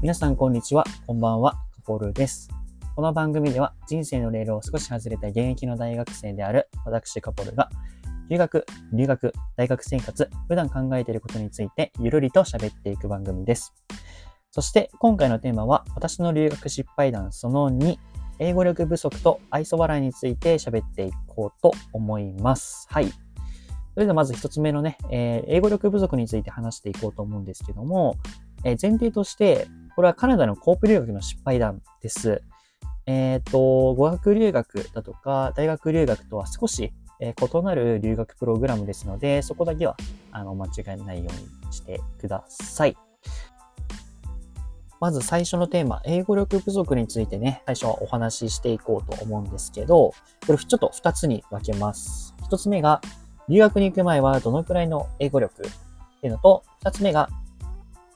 [0.00, 2.48] 皆さんこんにちは、こんばんは、カポルです。
[2.94, 7.68] この番組では人生のレールを少し外れた現役の大学生である私カポルが
[8.30, 13.74] 留学、留学、大学生活、普段考えていることについてゆるりと喋っていく番組です。
[14.52, 17.96] そして今回のテーマは私の留学失敗談その2、
[18.38, 22.86] 英語力不足と愛想笑いについて喋っていこうと思います。
[22.88, 23.08] はい。
[23.08, 28.14] それではまず一つ目のね、えー、英語力不足について話していこうと思うんですけども、
[28.62, 29.66] えー、前提として、
[29.98, 32.40] これはカナダのコープ留学の失敗談です。
[33.06, 39.96] えっ、ー、と、語学留学だとか、大学留学とは少し、え異なる留学プログラムですので、そこだけは、
[40.30, 42.96] あの、間違えないようにしてください。
[45.00, 50.12] まず最初のテーマ、英語力不足についてね、最初はお話ししていこうと思うんですけど、
[50.46, 52.36] これちょっと2つに分けます。
[52.48, 53.00] 1つ目が、
[53.48, 55.70] 留学に行く前はどのくらいの英語力っ
[56.20, 57.28] ていうのと、2つ目が、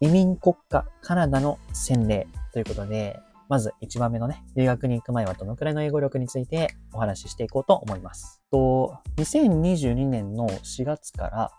[0.00, 3.18] 移民国家カナダの洗礼ということで、
[3.48, 8.42] まず1番目のね、留学に行く前はどのくらいの英語力についてお話ししていこうと思います。
[8.52, 11.50] と2022年の4月から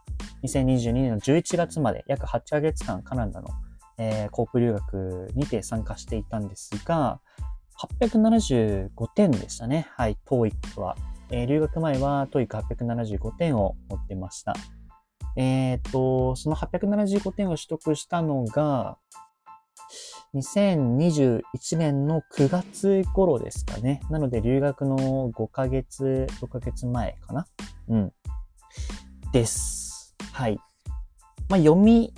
[0.43, 3.49] 2022年の11月まで約8ヶ月間カナダの、
[3.97, 7.19] えー、コープ留学にて参加していたんですが、
[8.01, 9.87] 875点でしたね。
[9.95, 10.95] はい、TOEIC は。
[11.31, 14.53] えー、留学前は TOEIC875 点を持ってました。
[15.39, 18.97] えっ、と、その875点を取得したのが、
[20.35, 21.41] 2021
[21.77, 24.01] 年の9月頃ですかね。
[24.09, 27.47] なので、留学の5ヶ月、6ヶ月前かな
[27.87, 28.13] うん。
[29.31, 30.13] です。
[30.33, 30.59] はい。
[31.47, 32.13] まあ、読み、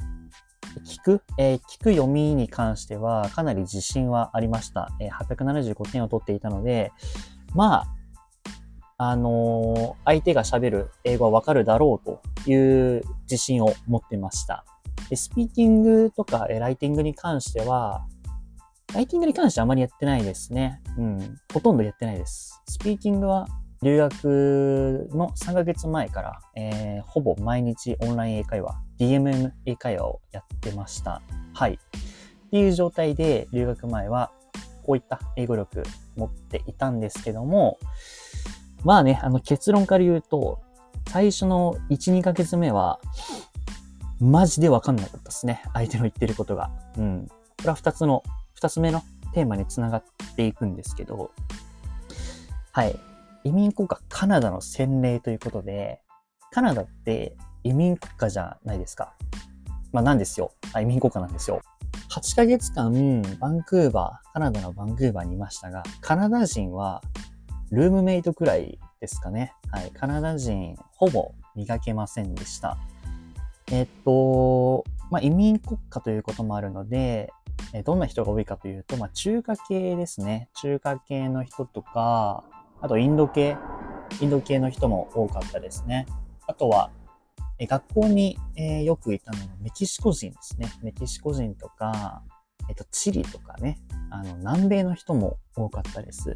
[0.84, 4.90] 聞く、えー、聞く読みに関しては、かなり自信はありました。
[5.00, 6.92] えー、875点を取っていたので、
[7.54, 8.01] まあ、
[9.04, 12.54] あの、相手が喋る英語はわかるだろうとい
[12.98, 14.64] う自信を持ってました。
[15.10, 18.06] でスピーキングとかライティングに関しては、
[18.94, 20.84] ライティングに関してはあまりやってないですね。
[21.00, 21.36] うん。
[21.52, 22.62] ほとんどやってないです。
[22.68, 23.48] スピーキングは
[23.82, 31.24] 留学の3ヶ月前から、えー、ほぼ毎日オンライン英会話、DMM 英会話をやってました。
[31.56, 31.74] はい。
[31.74, 34.32] っていう状態で留学前は
[34.84, 35.82] こういった英語力
[36.16, 37.80] 持っていたんですけども、
[38.84, 40.60] まあね、あの結論から言うと、
[41.10, 43.00] 最初の1、2ヶ月目は、
[44.20, 45.64] マジでわかんなかったですね。
[45.74, 46.72] 相手の言ってることが。
[46.98, 47.28] うん。
[47.28, 48.24] これは2つの、
[48.60, 49.04] 2つ目の
[49.34, 50.04] テーマにつながっ
[50.36, 51.32] ていくんですけど、
[52.72, 52.98] はい。
[53.44, 56.02] 移民国家カナダの洗礼ということで、
[56.52, 59.14] カナダって移民国家じゃないですか。
[59.92, 60.52] まあなんですよ。
[60.80, 61.62] 移民国家なんですよ。
[62.10, 67.02] 8ヶ月間、バンクーバー、カナダのバンクーバーにいましたが、カナダ人は
[67.72, 69.54] ルームメイトくらいですかね。
[69.72, 69.92] はい。
[69.92, 72.78] カナダ人、ほぼ磨けませんでした。
[73.72, 77.32] えっと、まあ、移民国家ということもあるので、
[77.74, 80.50] えどんな人が多いかというと、まあ、中華系ですね。
[80.62, 82.44] 中華系の人とか、
[82.82, 83.56] あとインド系、
[84.20, 86.08] インド系の人も多かったですね。
[86.48, 86.92] あとは、
[87.58, 90.68] え学校に、え、よくいたのがメキシコ人ですね。
[90.82, 92.24] メキシコ人とか、
[92.68, 93.78] えっと、チリとかね、
[94.10, 96.36] あの、南米の人も多かったです。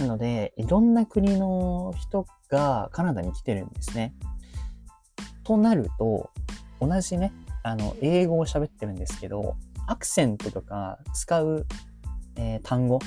[0.00, 4.14] なので、いろんな国の人がカナダに来てるんですね。
[5.44, 6.30] となると、
[6.80, 7.32] 同じね、
[7.62, 11.66] あの、英語を喋ってるんですけど、アクセントとか使う、
[12.36, 12.98] えー、単語、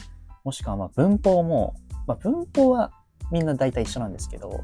[0.44, 1.76] もしくはま文法も、
[2.08, 2.92] まあ、文法は
[3.32, 4.64] みんな大体一緒なんですけど、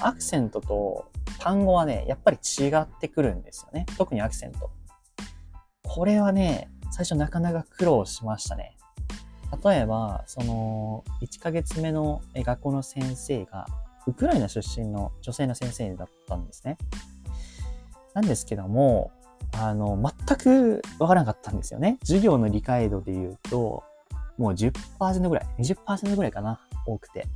[0.00, 3.86] アクセントと単語はね、やっぱり違ってくるんですよね。
[3.98, 4.70] 特にアクセント。
[5.82, 8.75] これはね、最初なかなか苦労しましたね。
[9.64, 13.66] 例えば、その、1ヶ月目の学校の先生が、
[14.06, 16.78] ウクライナ出身の女性の先生だったんですね。
[18.14, 19.10] なんですけども、
[19.52, 21.98] あの、全くわからなかったんですよね。
[22.02, 23.84] 授業の理解度で言うと、
[24.38, 27.26] もう10%ぐらい、20%ぐらいかな、多くて。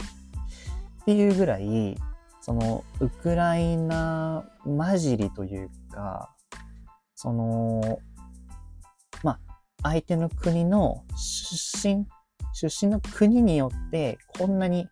[1.03, 1.97] っていうぐらい、
[2.41, 6.35] その、ウクライナ混じりというか、
[7.15, 7.99] その、
[9.83, 12.07] 相手の国の出身、
[12.53, 14.89] 出身の国によってこんなに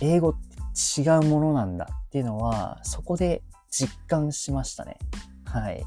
[0.00, 0.56] 英語って
[1.00, 4.98] 違うものなんだっていうのはそこで実感しましたね。
[5.44, 5.82] はい。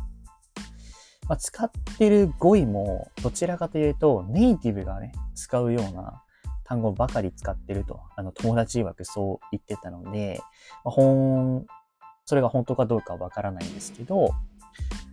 [1.27, 6.23] まあ、使ってる語彙もどちらかというとネイティブがね、使うような
[6.63, 10.41] 単語ばかり使ってると、あの友達曰くそう言ってたので、
[10.83, 11.65] まあ、本、
[12.25, 14.31] それが本当かどうかわからないんですけど、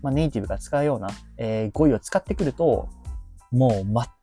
[0.03, 1.09] まあ、ネイティブが使うような、
[1.39, 2.89] えー、語彙を使ってくると、
[3.51, 3.71] もう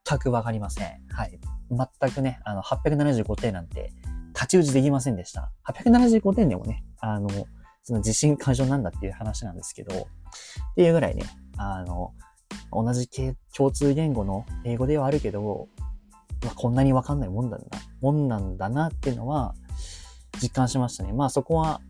[0.07, 1.01] 全くわかりません。
[1.09, 1.39] はい。
[1.71, 3.93] 全くね、あの、875点なんて、
[4.33, 5.51] 太刀打ちできませんでした。
[5.65, 7.29] 875点でもね、あの、
[7.83, 11.23] その自信過剰なんだっていう話なんですけど、っていうぐらいね、
[11.57, 12.13] あの、
[12.71, 13.07] 同じ
[13.55, 15.67] 共通言語の英語ではあるけど、
[16.43, 17.63] まあ、こんなにわかんないもんだな、
[18.01, 19.53] もんなんだなっていうのは
[20.41, 21.13] 実感しましたね。
[21.13, 21.81] まあそこは、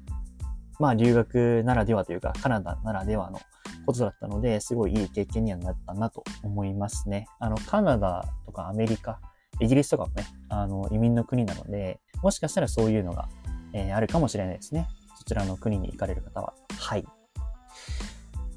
[0.84, 3.40] まあ留学ならではというか、カナダならではの
[3.86, 7.26] ことだったので、すごいいい経験にはなったなと思いますね。
[7.40, 9.22] あの、カナダとかアメリカ、
[9.62, 13.30] イギリスとかもね、あの、移民の国なので、もしかしたらそういうのが、
[13.72, 14.90] えー、あるかもしれないですね。
[15.18, 16.54] そちらの国に行かれる方は。
[16.78, 17.06] はい。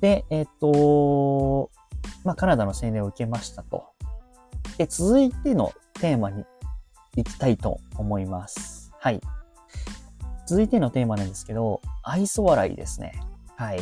[0.00, 1.70] で、えっ、ー、と、
[2.24, 3.84] まあ、カナダの青年を受けましたと。
[4.78, 5.70] で、続いての
[6.00, 6.44] テーマに
[7.14, 8.90] 行きたいと思います。
[8.98, 9.20] はい。
[10.46, 13.12] 続いてのテーマなんですけど、愛想笑いですね。
[13.56, 13.80] はい。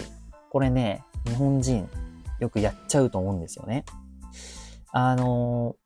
[0.51, 1.89] これね、日本人
[2.41, 3.85] よくやっちゃうと思うんですよね。
[4.93, 5.77] あの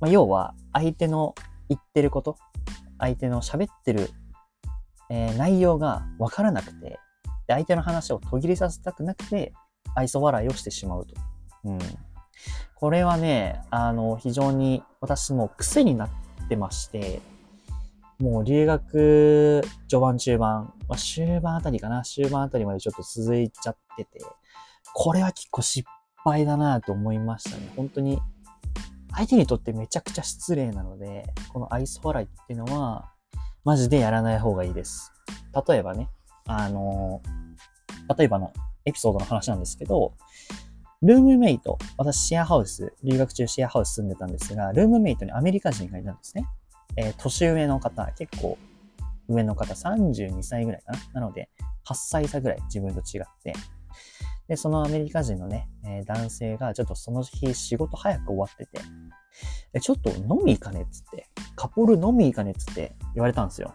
[0.00, 1.34] まあ、要は相手の
[1.68, 2.36] 言ってること、
[2.98, 4.10] 相手の喋ってる、
[5.10, 6.98] えー、内容がわからなくて、で
[7.48, 9.52] 相手の話を途切れさせたくなくて、
[9.94, 11.14] 愛想笑いをしてしまうと。
[11.64, 11.78] うん。
[12.74, 16.10] これはね、あの、非常に私も癖になっ
[16.48, 17.20] てまして、
[18.18, 24.20] もう留学序盤中盤、まあ、終盤あたりかな、終盤あたりまでちょっと続いちゃってて、
[24.94, 25.88] これは結構失
[26.24, 27.72] 敗だなと思いましたね。
[27.76, 28.20] 本当に、
[29.14, 33.10] 相手にとってめちゃくちゃ失礼なので、この愛想笑いっていうのは、
[33.64, 35.12] マジでやらない方がいいです。
[35.66, 36.08] 例えばね、
[36.46, 37.22] あの
[38.16, 38.52] 例えばの
[38.84, 40.14] エピソードの話なんですけど、
[41.02, 46.46] ルームメイト、私シェアハウス、留学中シェアハウス住んでたんですが、ルームメイトにアメリカ人がいたんですね。
[46.96, 48.58] えー、年上の方、結構
[49.28, 51.20] 上の方、32歳ぐらいかな？
[51.20, 51.48] なので、
[51.86, 53.54] 8歳差ぐらい自分と違って。
[54.48, 58.80] で、そのアメリカ人のね、えー、男性がちょっとその日仕事早く終わってて、
[59.74, 63.74] えちょっと飲み行かねっつって、カポル飲み行かねっつって言われたんですよ。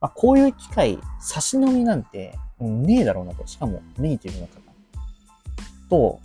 [0.00, 3.46] あ、こういう機会、差し飲みなんて、ねえだろうなと。
[3.46, 4.60] しかもネイティブの方
[5.88, 6.20] と、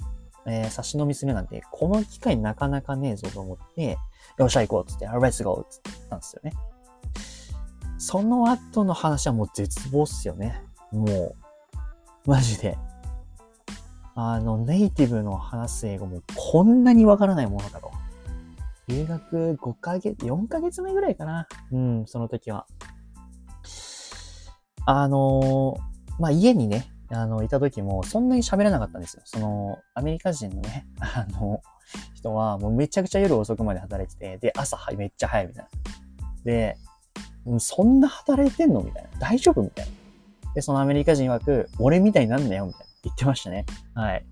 [0.45, 3.98] えー、差し飲みするなんて、この機会なかなかねえぞと思って、
[4.38, 5.66] よっしゃ行こうっつって、Let's go!
[5.66, 6.54] っつったんですよね。
[7.98, 10.62] その後の話はもう絶望っすよね。
[10.92, 11.36] も
[12.26, 12.78] う、マジで。
[14.16, 17.92] あの、ネイティブの話す英語もこんなにわからないものかと。
[18.88, 21.48] 留学5ヶ月、4ヶ月目ぐらいかな。
[21.72, 22.66] うん、その時は。
[24.86, 29.22] あのーまあ家にね、あの、いた時もそんなに喋らなかったんですよ。
[29.25, 31.62] その、アメリカ人のね、 あの、
[32.13, 35.69] 人はもうめちゃくちゃ夜遅くまで働いてて、で、朝めっちゃ早いみたいな。
[36.44, 36.78] で、
[37.60, 39.10] そんな働いてんのみたいな。
[39.19, 40.54] 大丈夫みたいな。
[40.54, 42.86] で、そのアメリカ人曰く、俺みたいになんなよみたいな。
[43.04, 43.66] 言ってましたね。
[43.94, 44.25] はい。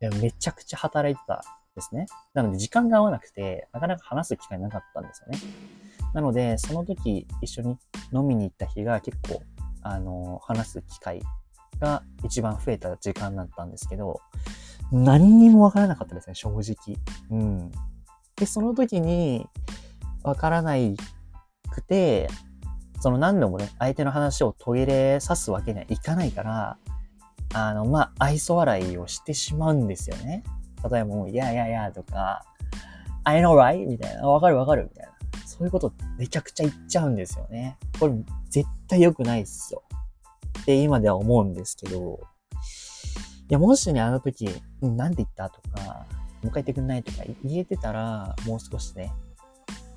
[0.00, 1.42] でめちゃくちゃ働いてた
[1.74, 2.06] ですね。
[2.34, 5.38] なので時間が合わなくて、なかなか話す機会なかったんですよね。
[6.14, 7.78] なので、その時一緒に
[8.12, 9.42] 飲みに行った日が結構
[9.82, 11.22] あの、話す機会
[11.80, 14.20] が一番増えた時間だったんですけど、
[14.90, 16.96] 何にもわからなかったですね、正直。
[17.30, 17.70] うん。
[18.36, 19.46] で、その時に、
[20.22, 20.96] わからない
[21.70, 22.28] くて、
[23.00, 26.78] その何度もね、相手の話を途切れさすわけにはいかないから、
[27.54, 30.42] あの、まあ、愛想笑いをしてしまうんですよね。
[30.90, 32.44] 例えばもう、いやいやいやとか、
[33.24, 33.86] I know right?
[33.86, 34.28] みたいな。
[34.28, 35.12] わかるわかるみたいな。
[35.46, 37.76] そういうことめちゃくちゃ言っちゃうんですよね。
[37.98, 38.14] これ
[38.48, 39.82] 絶対良くないっすよ。
[40.68, 42.20] って今では思うんですけど、
[43.48, 44.50] いや、もしね、あの時、
[44.82, 46.06] うん、なんて言ったとか、
[46.42, 49.10] もう一回言ってくんないとか言えてたら、もう少しね、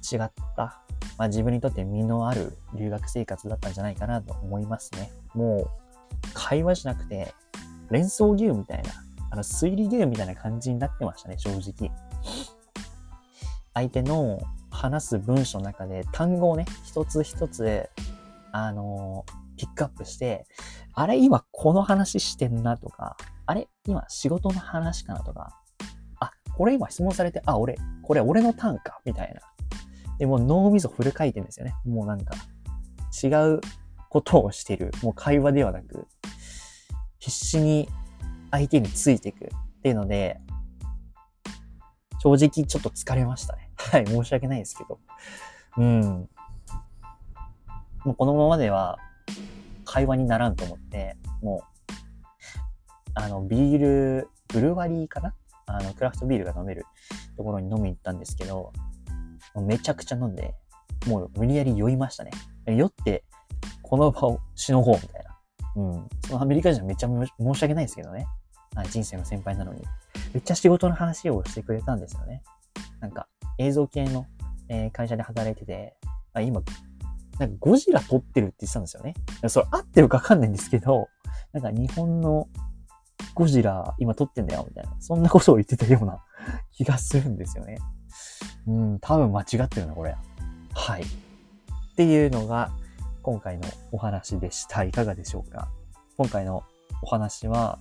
[0.10, 0.82] 違った、
[1.18, 5.12] まあ自分にとって身のある留学生活だったんじゃないかなと思いますね。
[5.34, 5.68] もう、
[6.34, 7.34] 会話しなくて、
[7.90, 8.92] 連想ゲームみたいな、
[9.30, 11.92] あの、推理ゲームみたいな感じになってましたね、正直。
[13.74, 17.90] 相手の話す文章の中で単語をね、一つ一つ
[18.54, 19.26] あの
[19.62, 20.48] ピックアップして、
[20.96, 23.16] あれ今この話してんなとか、
[23.46, 25.56] あれ今仕事の話かなとか、
[26.20, 29.42] あ、これ今質問されて、あ、俺、これ俺のターンかみたいな。
[30.18, 31.76] で、も脳みそフル回転ですよね。
[31.86, 32.34] もうなんか、
[33.24, 33.62] 違う
[34.10, 34.92] ことをしてる。
[35.04, 36.08] もう会話ではなく、
[37.20, 37.88] 必死に
[38.50, 39.48] 相手についていくっ
[39.84, 40.42] ていうので、
[42.18, 43.70] 正直ちょっと疲れましたね。
[43.78, 45.00] はい、申し訳ないですけど。
[45.78, 46.30] うん。
[48.04, 48.98] もうこのままでは
[49.92, 51.92] 会話にならんと思って、もう、
[53.14, 55.36] あの、ビール、ブルワリーかな？
[55.66, 56.86] あの、クラフトビールが飲める
[57.36, 58.72] ところに飲みに行ったんですけど、
[59.68, 60.56] めちゃくちゃ飲んで、
[61.08, 62.32] もう無理やり酔いましたね。
[62.68, 63.26] 酔って、
[63.82, 65.38] この場をしのごうみたいな。
[65.76, 66.10] うん。
[66.26, 68.28] そのアメリカ人はめっちゃ申し訳ないですけどね。
[68.90, 69.84] 人生の先輩なのに。
[70.34, 72.44] めっちゃ仕事の話をしてくれたんですよね。
[73.02, 74.26] なんか、映像系の、
[74.70, 75.98] えー、会社で働いてて、
[76.34, 76.62] あ今、
[77.42, 79.16] なんかゴジラ撮ってるって言ってたんですよね。
[79.48, 81.10] それ合ってるかわかんないんですけど、
[81.54, 82.48] なんか日本の
[83.34, 84.96] ゴジラ今撮ってんだよ、みたいな。
[85.00, 86.24] そんなことを言ってたような
[86.72, 87.80] 気がするんですよね。
[88.68, 90.16] うん、多分間違ってるな、これ。
[90.76, 91.02] はい。
[91.02, 91.06] っ
[91.96, 92.72] ていうのが、
[93.24, 94.84] 今回のお話でした。
[94.84, 95.72] いかがでしょうか
[96.18, 96.64] 今回の
[97.02, 97.80] お話は、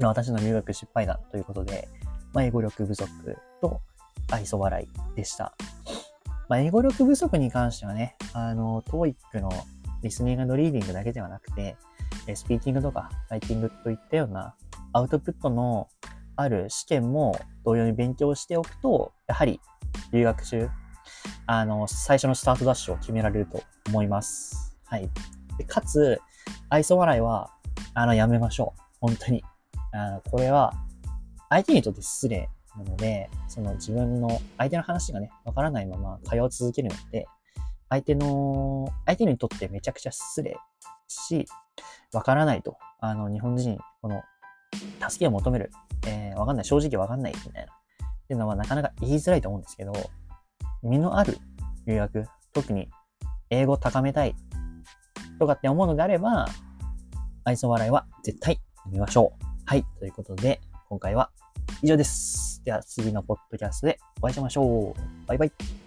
[0.00, 1.88] 私の留学失敗談ということで、
[2.32, 3.08] まあ、英語力不足
[3.60, 3.80] と
[4.30, 5.56] 愛想笑いでした。
[6.48, 9.50] まあ、英語力不足に関してはね、あの、TOEIC の
[10.02, 11.76] リスニングのリーディングだけではなくて、
[12.34, 14.54] スピーキングとかライティングといったような
[14.92, 15.88] アウトプットの
[16.36, 19.60] ある試験も同様に勉強しておくと、やはり
[20.12, 20.68] 留学中、
[21.46, 24.76] あの、最初のスタートダッシュを決められると思います。
[24.84, 25.08] はい。
[25.58, 26.20] でかつ、
[26.68, 27.50] 愛想笑いは、
[27.94, 28.80] あの、やめましょう。
[29.00, 29.44] 本当に。
[29.92, 30.72] あの、これは、
[31.48, 37.26] 相手にとって失礼なので、その自分の、相手の話がね、わからないまま会話を続けるので、
[37.88, 40.56] 相手の、相手にとってめちゃくちゃ失礼
[41.08, 41.46] し、
[42.12, 42.76] わからないと。
[43.00, 44.22] あの、日本人、この、
[45.08, 45.70] 助けを求める。
[46.06, 46.64] えー、わかんない。
[46.64, 47.32] 正直わかんない。
[47.34, 47.72] みたいな。
[47.72, 49.92] っていうのはなかなか言いづらいと思うんですけど、
[50.82, 51.38] 身のある
[51.86, 52.88] 留学、特に
[53.50, 54.34] 英語を高めたい
[55.38, 56.46] とかって思うのであれば、
[57.44, 59.44] 愛想笑いは絶対見ましょう。
[59.66, 59.84] はい。
[59.98, 61.30] ということで、今回は
[61.82, 62.62] 以上です。
[62.64, 65.26] では次のポッドキャストでお会いしましょう。
[65.26, 65.83] バイバイ。